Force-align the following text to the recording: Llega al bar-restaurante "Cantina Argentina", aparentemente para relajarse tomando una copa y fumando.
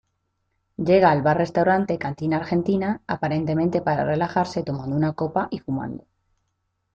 Llega 0.85 1.11
al 1.11 1.21
bar-restaurante 1.21 1.99
"Cantina 1.99 2.37
Argentina", 2.37 3.03
aparentemente 3.05 3.83
para 3.83 4.03
relajarse 4.03 4.63
tomando 4.63 4.95
una 4.95 5.13
copa 5.13 5.47
y 5.51 5.59
fumando. 5.59 6.07